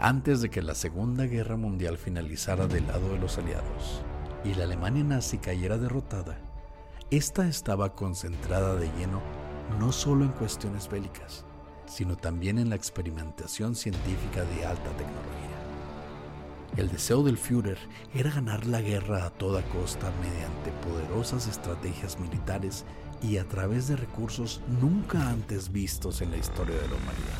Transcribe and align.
Antes 0.00 0.40
de 0.40 0.48
que 0.48 0.62
la 0.62 0.76
Segunda 0.76 1.26
Guerra 1.26 1.56
Mundial 1.56 1.98
finalizara 1.98 2.68
del 2.68 2.86
lado 2.86 3.08
de 3.12 3.18
los 3.18 3.36
aliados 3.36 4.02
y 4.44 4.54
la 4.54 4.62
Alemania 4.62 5.02
nazi 5.02 5.38
cayera 5.38 5.76
derrotada, 5.76 6.38
esta 7.10 7.48
estaba 7.48 7.94
concentrada 7.94 8.76
de 8.76 8.86
lleno 8.96 9.20
no 9.80 9.90
solo 9.90 10.24
en 10.24 10.30
cuestiones 10.30 10.88
bélicas, 10.88 11.44
sino 11.86 12.16
también 12.16 12.58
en 12.58 12.70
la 12.70 12.76
experimentación 12.76 13.74
científica 13.74 14.44
de 14.44 14.66
alta 14.66 14.90
tecnología. 14.90 15.47
El 16.76 16.90
deseo 16.90 17.22
del 17.22 17.38
Führer 17.38 17.78
era 18.14 18.30
ganar 18.30 18.66
la 18.66 18.80
guerra 18.80 19.24
a 19.24 19.30
toda 19.30 19.62
costa 19.70 20.12
mediante 20.22 20.70
poderosas 20.86 21.48
estrategias 21.48 22.20
militares 22.20 22.84
y 23.22 23.38
a 23.38 23.48
través 23.48 23.88
de 23.88 23.96
recursos 23.96 24.60
nunca 24.80 25.28
antes 25.28 25.72
vistos 25.72 26.20
en 26.20 26.30
la 26.30 26.36
historia 26.36 26.76
de 26.76 26.88
la 26.88 26.94
humanidad. 26.94 27.38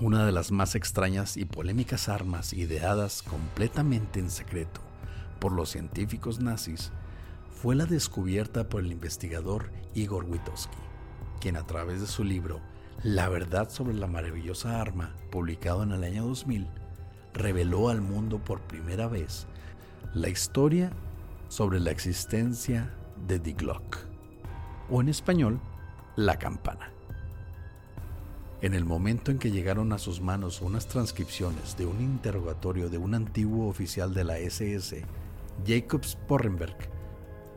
Una 0.00 0.26
de 0.26 0.32
las 0.32 0.50
más 0.50 0.74
extrañas 0.74 1.38
y 1.38 1.46
polémicas 1.46 2.10
armas 2.10 2.52
ideadas 2.52 3.22
completamente 3.22 4.20
en 4.20 4.28
secreto 4.28 4.82
por 5.38 5.52
los 5.52 5.70
científicos 5.70 6.40
nazis 6.40 6.90
fue 7.64 7.74
la 7.74 7.86
descubierta 7.86 8.68
por 8.68 8.82
el 8.82 8.92
investigador 8.92 9.70
Igor 9.94 10.26
Witowski, 10.26 10.76
quien 11.40 11.56
a 11.56 11.66
través 11.66 11.98
de 11.98 12.06
su 12.06 12.22
libro 12.22 12.60
La 13.02 13.30
verdad 13.30 13.70
sobre 13.70 13.94
la 13.94 14.06
maravillosa 14.06 14.82
arma, 14.82 15.14
publicado 15.30 15.82
en 15.82 15.92
el 15.92 16.04
año 16.04 16.26
2000, 16.26 16.68
reveló 17.32 17.88
al 17.88 18.02
mundo 18.02 18.38
por 18.38 18.60
primera 18.60 19.08
vez 19.08 19.46
la 20.12 20.28
historia 20.28 20.92
sobre 21.48 21.80
la 21.80 21.90
existencia 21.90 22.90
de 23.26 23.38
The 23.38 23.56
o 24.90 25.00
en 25.00 25.08
español, 25.08 25.58
la 26.16 26.38
campana. 26.38 26.90
En 28.60 28.74
el 28.74 28.84
momento 28.84 29.30
en 29.30 29.38
que 29.38 29.52
llegaron 29.52 29.94
a 29.94 29.98
sus 29.98 30.20
manos 30.20 30.60
unas 30.60 30.86
transcripciones 30.86 31.78
de 31.78 31.86
un 31.86 32.02
interrogatorio 32.02 32.90
de 32.90 32.98
un 32.98 33.14
antiguo 33.14 33.68
oficial 33.68 34.12
de 34.12 34.24
la 34.24 34.36
SS, 34.36 35.02
Jacob 35.66 36.04
Sporrenberg, 36.04 36.92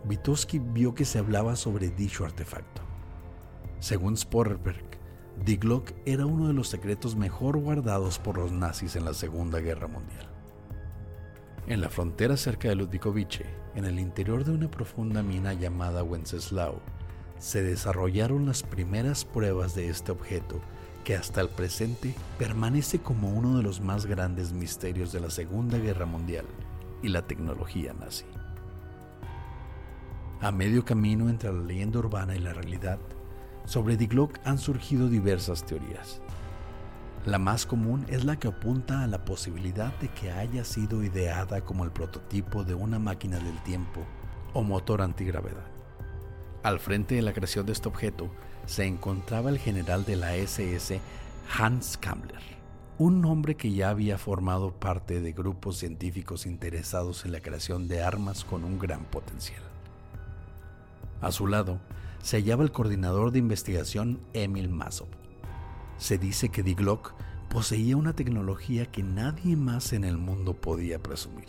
Witowski 0.08 0.59
vio 0.59 0.95
que 0.95 1.05
se 1.05 1.19
hablaba 1.19 1.55
sobre 1.55 1.89
dicho 1.89 2.23
artefacto. 2.23 2.81
Según 3.80 4.16
Sporrenberg, 4.16 4.86
Die 5.45 5.58
Glock 5.58 5.91
era 6.05 6.25
uno 6.25 6.47
de 6.47 6.53
los 6.53 6.69
secretos 6.69 7.16
mejor 7.16 7.58
guardados 7.58 8.17
por 8.17 8.38
los 8.38 8.52
nazis 8.52 8.95
en 8.95 9.05
la 9.05 9.14
Segunda 9.14 9.59
Guerra 9.59 9.88
Mundial. 9.88 10.27
En 11.67 11.81
la 11.81 11.89
frontera 11.89 12.38
cerca 12.38 12.69
de 12.69 12.75
Ludwikovice, 12.75 13.45
en 13.75 13.86
el 13.86 13.99
interior 13.99 14.45
de 14.45 14.52
una 14.52 14.72
profunda 14.72 15.22
mina 15.22 15.53
llamada 15.53 16.03
Wenceslau, 16.03 16.80
se 17.38 17.61
desarrollaron 17.61 18.45
las 18.45 18.64
primeras 18.64 19.25
pruebas 19.25 19.75
de 19.75 19.89
este 19.89 20.11
objeto 20.11 20.61
que 21.03 21.16
hasta 21.16 21.42
el 21.42 21.49
presente 21.49 22.16
permanece 22.39 22.99
como 22.99 23.30
uno 23.30 23.58
de 23.58 23.64
los 23.64 23.81
más 23.81 24.05
grandes 24.05 24.53
misterios 24.53 25.11
de 25.11 25.19
la 25.19 25.30
Segunda 25.30 25.77
Guerra 25.77 26.05
Mundial 26.05 26.45
y 27.03 27.09
la 27.09 27.27
tecnología 27.27 27.94
nazi. 27.94 28.25
A 30.39 30.52
medio 30.52 30.85
camino 30.85 31.30
entre 31.30 31.52
la 31.52 31.63
leyenda 31.63 31.97
urbana 31.97 32.35
y 32.35 32.39
la 32.39 32.53
realidad, 32.53 32.99
sobre 33.66 33.97
Die 33.97 34.05
Glock 34.05 34.38
han 34.45 34.59
surgido 34.59 35.09
diversas 35.09 35.66
teorías. 35.66 36.21
La 37.25 37.39
más 37.39 37.66
común 37.66 38.05
es 38.07 38.23
la 38.23 38.38
que 38.38 38.47
apunta 38.47 39.02
a 39.02 39.08
la 39.08 39.25
posibilidad 39.25 39.91
de 39.99 40.09
que 40.09 40.31
haya 40.31 40.63
sido 40.63 41.03
ideada 41.03 41.61
como 41.61 41.85
el 41.85 41.91
prototipo 41.91 42.63
de 42.63 42.75
una 42.75 42.99
máquina 42.99 43.39
del 43.39 43.58
tiempo 43.63 44.05
o 44.53 44.61
motor 44.61 45.02
antigravedad. 45.02 45.65
Al 46.61 46.80
frente 46.80 47.15
de 47.15 47.23
la 47.23 47.33
creación 47.33 47.65
de 47.65 47.71
este 47.71 47.88
objeto 47.88 48.30
se 48.67 48.86
encontraba 48.86 49.49
el 49.49 49.58
general 49.58 50.05
de 50.05 50.17
la 50.17 50.36
SS 50.36 51.02
Hans 51.58 51.98
Kammler, 51.98 52.43
un 52.99 53.25
hombre 53.25 53.55
que 53.55 53.71
ya 53.71 53.89
había 53.89 54.19
formado 54.19 54.71
parte 54.71 55.19
de 55.19 55.31
grupos 55.31 55.77
científicos 55.77 56.45
interesados 56.45 57.25
en 57.25 57.31
la 57.31 57.39
creación 57.39 57.87
de 57.87 58.04
armas 58.04 58.45
con 58.45 58.64
un 58.64 58.77
gran 58.77 59.04
potencial. 59.05 59.64
A 61.22 61.32
su 61.32 61.48
lado 61.48 61.80
se 62.22 62.38
hallaba 62.38 62.64
el 62.64 62.72
coordinador 62.72 63.32
de 63.32 63.39
investigación 63.39 64.20
Emil 64.33 64.70
Masov. 64.70 65.08
Se 65.98 66.17
dice 66.17 66.50
que 66.50 66.64
Die 66.64 66.76
Glock 66.76 67.14
poseía 67.50 67.98
una 67.98 68.14
tecnología 68.14 68.86
que 68.86 69.04
nadie 69.04 69.55
más 69.55 69.94
en 69.94 70.04
el 70.04 70.17
mundo 70.17 70.54
podía 70.54 71.02
presumir. 71.02 71.48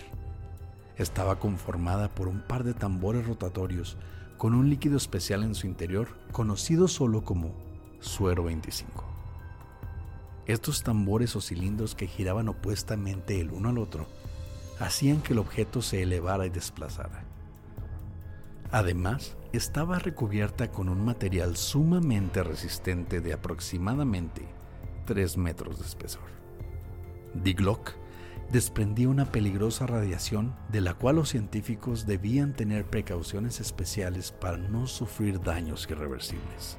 Estaba 0.96 1.38
conformada 1.38 2.08
por 2.08 2.28
un 2.28 2.40
par 2.40 2.64
de 2.64 2.74
tambores 2.74 3.26
rotatorios 3.26 3.96
con 4.36 4.54
un 4.54 4.70
líquido 4.70 4.96
especial 4.96 5.42
en 5.42 5.54
su 5.54 5.66
interior 5.66 6.08
conocido 6.32 6.88
solo 6.88 7.24
como 7.24 7.52
suero 8.00 8.44
25. 8.44 9.04
Estos 10.46 10.82
tambores 10.82 11.36
o 11.36 11.40
cilindros 11.40 11.94
que 11.94 12.06
giraban 12.06 12.48
opuestamente 12.48 13.40
el 13.40 13.50
uno 13.50 13.68
al 13.68 13.78
otro 13.78 14.06
hacían 14.80 15.20
que 15.20 15.34
el 15.34 15.40
objeto 15.40 15.82
se 15.82 16.02
elevara 16.02 16.46
y 16.46 16.50
desplazara. 16.50 17.24
Además, 18.70 19.36
estaba 19.52 19.98
recubierta 19.98 20.70
con 20.70 20.90
un 20.90 21.02
material 21.02 21.56
sumamente 21.56 22.42
resistente 22.42 23.20
de 23.22 23.32
aproximadamente 23.32 24.46
3 25.06 25.38
metros 25.38 25.78
de 25.78 25.86
espesor. 25.86 26.28
Die 27.32 27.54
Glock 27.54 27.92
desprendía 28.52 29.08
una 29.08 29.32
peligrosa 29.32 29.86
radiación 29.86 30.54
de 30.70 30.82
la 30.82 30.94
cual 30.94 31.16
los 31.16 31.30
científicos 31.30 32.06
debían 32.06 32.54
tener 32.54 32.84
precauciones 32.84 33.60
especiales 33.60 34.32
para 34.32 34.58
no 34.58 34.86
sufrir 34.86 35.40
daños 35.40 35.86
irreversibles. 35.90 36.76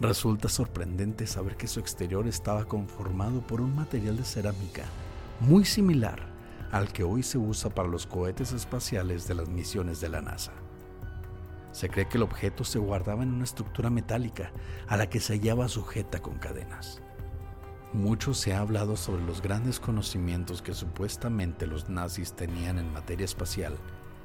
Resulta 0.00 0.48
sorprendente 0.48 1.26
saber 1.26 1.56
que 1.56 1.68
su 1.68 1.80
exterior 1.80 2.26
estaba 2.26 2.64
conformado 2.64 3.46
por 3.46 3.60
un 3.60 3.74
material 3.74 4.16
de 4.16 4.24
cerámica 4.24 4.84
muy 5.40 5.66
similar 5.66 6.35
al 6.72 6.92
que 6.92 7.04
hoy 7.04 7.22
se 7.22 7.38
usa 7.38 7.70
para 7.70 7.88
los 7.88 8.06
cohetes 8.06 8.52
espaciales 8.52 9.26
de 9.28 9.34
las 9.34 9.48
misiones 9.48 10.00
de 10.00 10.08
la 10.08 10.20
NASA. 10.20 10.52
Se 11.72 11.88
cree 11.88 12.08
que 12.08 12.16
el 12.16 12.22
objeto 12.22 12.64
se 12.64 12.78
guardaba 12.78 13.22
en 13.22 13.34
una 13.34 13.44
estructura 13.44 13.90
metálica 13.90 14.50
a 14.88 14.96
la 14.96 15.10
que 15.10 15.20
se 15.20 15.34
hallaba 15.34 15.68
sujeta 15.68 16.20
con 16.20 16.38
cadenas. 16.38 17.02
Mucho 17.92 18.34
se 18.34 18.54
ha 18.54 18.60
hablado 18.60 18.96
sobre 18.96 19.22
los 19.22 19.42
grandes 19.42 19.78
conocimientos 19.78 20.62
que 20.62 20.74
supuestamente 20.74 21.66
los 21.66 21.88
nazis 21.88 22.32
tenían 22.32 22.78
en 22.78 22.92
materia 22.92 23.24
espacial 23.24 23.76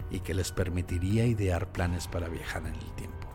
y 0.09 0.21
que 0.21 0.33
les 0.33 0.51
permitiría 0.51 1.25
idear 1.25 1.71
planes 1.71 2.07
para 2.07 2.27
viajar 2.27 2.65
en 2.65 2.75
el 2.75 2.95
tiempo. 2.95 3.27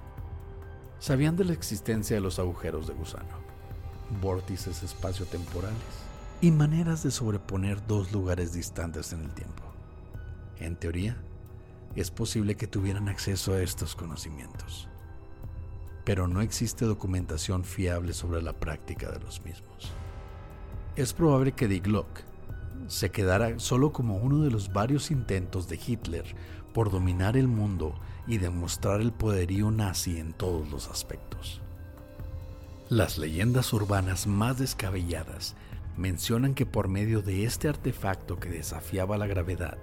Sabían 0.98 1.36
de 1.36 1.44
la 1.44 1.52
existencia 1.52 2.16
de 2.16 2.22
los 2.22 2.38
agujeros 2.38 2.86
de 2.86 2.94
gusano, 2.94 3.38
vórtices 4.20 4.82
espaciotemporales, 4.82 6.05
y 6.40 6.50
maneras 6.50 7.02
de 7.02 7.10
sobreponer 7.10 7.86
dos 7.86 8.12
lugares 8.12 8.52
distantes 8.52 9.12
en 9.12 9.20
el 9.20 9.30
tiempo. 9.32 9.62
En 10.58 10.76
teoría, 10.76 11.16
es 11.94 12.10
posible 12.10 12.56
que 12.56 12.66
tuvieran 12.66 13.08
acceso 13.08 13.54
a 13.54 13.62
estos 13.62 13.96
conocimientos, 13.96 14.88
pero 16.04 16.28
no 16.28 16.42
existe 16.42 16.84
documentación 16.84 17.64
fiable 17.64 18.12
sobre 18.12 18.42
la 18.42 18.52
práctica 18.52 19.10
de 19.10 19.20
los 19.20 19.42
mismos. 19.44 19.92
Es 20.94 21.12
probable 21.12 21.52
que 21.52 21.68
Die 21.68 21.80
Glock 21.80 22.20
se 22.86 23.10
quedara 23.10 23.58
solo 23.58 23.92
como 23.92 24.16
uno 24.16 24.42
de 24.42 24.50
los 24.50 24.72
varios 24.72 25.10
intentos 25.10 25.68
de 25.68 25.80
Hitler 25.84 26.24
por 26.74 26.90
dominar 26.90 27.36
el 27.36 27.48
mundo 27.48 27.94
y 28.26 28.38
demostrar 28.38 29.00
el 29.00 29.12
poderío 29.12 29.70
nazi 29.70 30.18
en 30.18 30.34
todos 30.34 30.70
los 30.70 30.88
aspectos. 30.88 31.62
Las 32.88 33.18
leyendas 33.18 33.72
urbanas 33.72 34.26
más 34.26 34.58
descabelladas 34.58 35.56
mencionan 35.96 36.54
que 36.54 36.66
por 36.66 36.88
medio 36.88 37.22
de 37.22 37.44
este 37.44 37.68
artefacto 37.68 38.38
que 38.38 38.48
desafiaba 38.48 39.16
la 39.16 39.26
gravedad, 39.26 39.78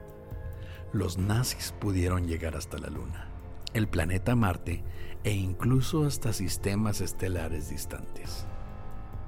los 0.92 1.18
nazis 1.18 1.74
pudieron 1.80 2.27
llegar 2.27 2.56
hasta 2.56 2.77
la 2.77 2.89
Luna, 2.89 3.27
el 3.74 3.88
planeta 3.88 4.36
Marte 4.36 4.83
e 5.24 5.31
incluso 5.31 6.06
hasta 6.06 6.33
sistemas 6.33 7.01
estelares 7.01 7.69
distantes. 7.69 8.45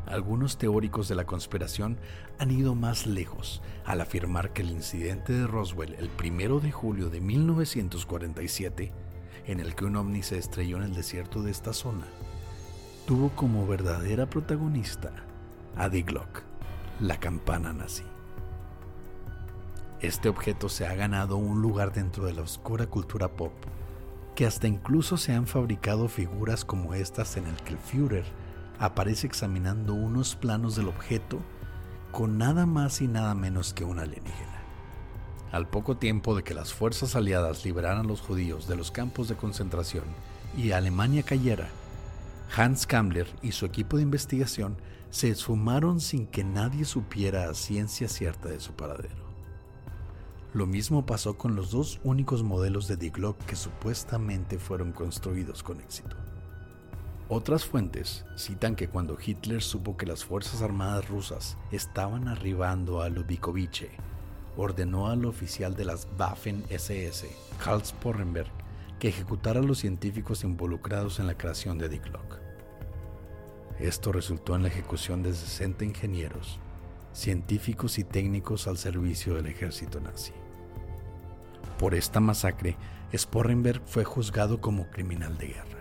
Algunos 0.05 0.59
teóricos 0.59 1.07
de 1.07 1.15
la 1.15 1.25
conspiración 1.25 1.97
han 2.37 2.51
ido 2.51 2.75
más 2.75 3.07
lejos 3.07 3.63
al 3.85 4.01
afirmar 4.01 4.53
que 4.53 4.61
el 4.61 4.69
incidente 4.69 5.33
de 5.33 5.47
Roswell 5.47 5.95
el 5.95 6.11
1 6.19 6.59
de 6.59 6.71
julio 6.71 7.09
de 7.09 7.21
1947, 7.21 8.91
en 9.47 9.59
el 9.59 9.73
que 9.73 9.85
un 9.85 9.95
ovni 9.95 10.21
se 10.21 10.37
estrelló 10.37 10.77
en 10.77 10.83
el 10.83 10.93
desierto 10.93 11.41
de 11.41 11.49
esta 11.49 11.73
zona, 11.73 12.05
tuvo 13.07 13.29
como 13.29 13.65
verdadera 13.65 14.29
protagonista 14.29 15.11
a 15.75 15.89
Die 15.89 16.03
Glock 16.03 16.43
la 16.99 17.19
campana 17.19 17.73
nazi. 17.73 18.03
Este 19.99 20.29
objeto 20.29 20.69
se 20.69 20.87
ha 20.87 20.95
ganado 20.95 21.35
un 21.35 21.61
lugar 21.61 21.91
dentro 21.91 22.25
de 22.25 22.33
la 22.33 22.41
oscura 22.41 22.87
cultura 22.87 23.27
pop, 23.27 23.51
que 24.33 24.45
hasta 24.45 24.67
incluso 24.67 25.17
se 25.17 25.33
han 25.33 25.47
fabricado 25.47 26.07
figuras 26.07 26.63
como 26.63 26.93
estas 26.93 27.37
en 27.37 27.47
el 27.47 27.55
que 27.55 27.73
el 27.73 27.79
Führer 27.79 28.25
aparece 28.79 29.27
examinando 29.27 29.93
unos 29.93 30.35
planos 30.35 30.75
del 30.75 30.87
objeto 30.87 31.39
con 32.11 32.37
nada 32.37 32.65
más 32.65 33.01
y 33.01 33.07
nada 33.07 33.35
menos 33.35 33.73
que 33.73 33.83
un 33.83 33.99
alienígena. 33.99 34.61
Al 35.51 35.67
poco 35.67 35.97
tiempo 35.97 36.35
de 36.35 36.43
que 36.43 36.53
las 36.53 36.73
fuerzas 36.73 37.15
aliadas 37.15 37.65
liberaran 37.65 37.99
a 37.99 38.07
los 38.07 38.21
judíos 38.21 38.67
de 38.67 38.75
los 38.75 38.91
campos 38.91 39.27
de 39.27 39.35
concentración 39.35 40.05
y 40.57 40.71
Alemania 40.71 41.23
cayera, 41.23 41.67
Hans 42.55 42.85
Kammler 42.85 43.27
y 43.41 43.51
su 43.51 43.65
equipo 43.65 43.97
de 43.97 44.03
investigación 44.03 44.77
se 45.09 45.29
esfumaron 45.29 45.99
sin 45.99 46.27
que 46.27 46.43
nadie 46.43 46.85
supiera 46.85 47.49
a 47.49 47.53
ciencia 47.53 48.07
cierta 48.07 48.49
de 48.49 48.59
su 48.59 48.73
paradero. 48.73 49.25
Lo 50.53 50.65
mismo 50.65 51.05
pasó 51.05 51.37
con 51.37 51.55
los 51.55 51.71
dos 51.71 51.99
únicos 52.03 52.43
modelos 52.43 52.87
de 52.87 52.95
Die 52.95 53.09
Glock 53.09 53.37
que 53.45 53.55
supuestamente 53.55 54.57
fueron 54.57 54.93
construidos 54.93 55.63
con 55.63 55.81
éxito. 55.81 56.15
Otras 57.27 57.65
fuentes 57.65 58.23
citan 58.37 58.75
que 58.75 58.87
cuando 58.87 59.17
Hitler 59.19 59.61
supo 59.61 59.97
que 59.97 60.05
las 60.05 60.23
Fuerzas 60.23 60.61
Armadas 60.61 61.09
rusas 61.09 61.57
estaban 61.71 62.27
arribando 62.27 63.01
a 63.01 63.09
Lubikovice, 63.09 63.89
ordenó 64.55 65.07
al 65.07 65.25
oficial 65.25 65.75
de 65.75 65.85
las 65.85 66.07
Waffen-SS, 66.17 67.25
Karl 67.57 67.83
Sporrenberg, 67.83 68.51
que 69.11 69.49
a 69.49 69.53
los 69.61 69.77
científicos 69.77 70.43
involucrados 70.43 71.19
en 71.19 71.27
la 71.27 71.37
creación 71.37 71.77
de 71.77 71.89
Die 71.89 71.99
Glock. 71.99 72.39
Esto 73.79 74.11
resultó 74.11 74.55
en 74.55 74.63
la 74.63 74.69
ejecución 74.69 75.21
de 75.21 75.31
60 75.31 75.85
ingenieros, 75.85 76.59
científicos 77.13 77.99
y 77.99 78.03
técnicos 78.03 78.67
al 78.67 78.77
servicio 78.77 79.35
del 79.35 79.45
ejército 79.45 79.99
nazi. 79.99 80.31
Por 81.77 81.93
esta 81.93 82.19
masacre, 82.19 82.77
Sporrenberg 83.13 83.81
fue 83.85 84.05
juzgado 84.05 84.59
como 84.59 84.89
criminal 84.89 85.37
de 85.37 85.47
guerra. 85.47 85.79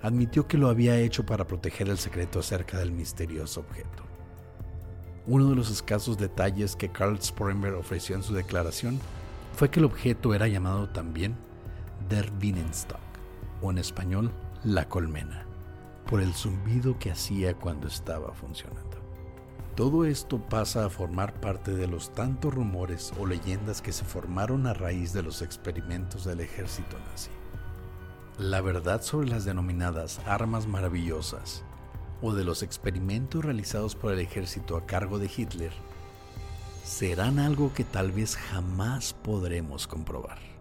Admitió 0.00 0.46
que 0.46 0.56
lo 0.56 0.68
había 0.68 0.98
hecho 0.98 1.26
para 1.26 1.46
proteger 1.48 1.88
el 1.88 1.98
secreto 1.98 2.38
acerca 2.38 2.78
del 2.78 2.92
misterioso 2.92 3.60
objeto. 3.60 4.04
Uno 5.26 5.50
de 5.50 5.56
los 5.56 5.68
escasos 5.70 6.16
detalles 6.16 6.76
que 6.76 6.90
Karl 6.90 7.20
Sporrenberg 7.20 7.76
ofreció 7.76 8.14
en 8.14 8.22
su 8.22 8.34
declaración 8.34 9.00
fue 9.54 9.68
que 9.68 9.80
el 9.80 9.86
objeto 9.86 10.32
era 10.32 10.46
llamado 10.46 10.88
también 10.90 11.49
Der 12.10 12.28
Bienenstock, 12.28 12.98
o 13.62 13.70
en 13.70 13.78
español, 13.78 14.32
la 14.64 14.88
colmena 14.88 15.46
por 16.08 16.20
el 16.20 16.34
zumbido 16.34 16.98
que 16.98 17.12
hacía 17.12 17.54
cuando 17.54 17.86
estaba 17.86 18.34
funcionando. 18.34 18.98
Todo 19.76 20.04
esto 20.04 20.40
pasa 20.40 20.84
a 20.84 20.90
formar 20.90 21.40
parte 21.40 21.72
de 21.72 21.86
los 21.86 22.12
tantos 22.12 22.52
rumores 22.52 23.12
o 23.20 23.26
leyendas 23.26 23.80
que 23.80 23.92
se 23.92 24.04
formaron 24.04 24.66
a 24.66 24.74
raíz 24.74 25.12
de 25.12 25.22
los 25.22 25.40
experimentos 25.40 26.24
del 26.24 26.40
ejército 26.40 26.96
nazi. 27.08 27.30
La 28.38 28.60
verdad 28.60 29.02
sobre 29.02 29.28
las 29.28 29.44
denominadas 29.44 30.20
armas 30.26 30.66
maravillosas 30.66 31.62
o 32.22 32.34
de 32.34 32.42
los 32.42 32.64
experimentos 32.64 33.44
realizados 33.44 33.94
por 33.94 34.12
el 34.12 34.18
ejército 34.18 34.76
a 34.76 34.84
cargo 34.84 35.20
de 35.20 35.30
Hitler 35.34 35.72
serán 36.82 37.38
algo 37.38 37.72
que 37.72 37.84
tal 37.84 38.10
vez 38.10 38.34
jamás 38.36 39.12
podremos 39.12 39.86
comprobar. 39.86 40.59